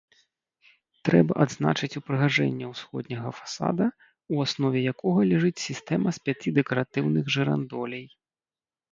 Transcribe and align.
Трэба 1.07 1.31
адзначыць 1.43 1.97
упрыгажэнне 1.99 2.65
ўсходняга 2.69 3.33
фасада, 3.39 3.85
у 4.35 4.39
аснове 4.45 4.79
якога 4.93 5.21
ляжыць 5.33 5.63
сістэма 5.67 6.09
з 6.17 6.23
пяці 6.31 6.55
дэкаратыўных 6.57 7.25
жырандолей. 7.37 8.03